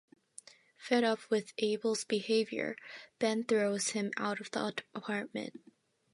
Fed 0.79 1.03
up 1.03 1.19
with 1.29 1.53
Abel's 1.59 2.05
behavior, 2.05 2.75
Ben 3.19 3.43
throws 3.43 3.89
him 3.89 4.09
out 4.17 4.39
of 4.41 4.49
the 4.49 4.81
apartment. 4.95 5.59